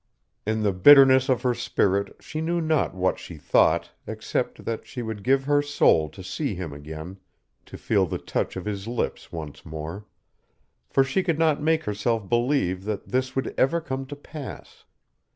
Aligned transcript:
In 0.47 0.63
the 0.63 0.73
bitterness 0.73 1.29
of 1.29 1.43
her 1.43 1.53
spirit 1.53 2.23
she 2.23 2.41
knew 2.41 2.59
not 2.59 2.95
what 2.95 3.19
she 3.19 3.37
thought 3.37 3.91
except 4.07 4.65
that 4.65 4.87
she 4.87 5.03
would 5.03 5.21
give 5.23 5.43
her 5.43 5.61
soul 5.61 6.09
to 6.09 6.23
see 6.23 6.55
him 6.55 6.73
again, 6.73 7.19
to 7.67 7.77
feel 7.77 8.07
the 8.07 8.17
touch 8.17 8.55
of 8.55 8.65
his 8.65 8.87
lips 8.87 9.31
once 9.31 9.63
more. 9.63 10.07
For 10.89 11.03
she 11.03 11.21
could 11.21 11.37
not 11.37 11.61
make 11.61 11.83
herself 11.83 12.27
believe 12.27 12.83
that 12.85 13.09
this 13.09 13.35
would 13.35 13.53
ever 13.59 13.79
come 13.79 14.07
to 14.07 14.15
pass. 14.15 14.85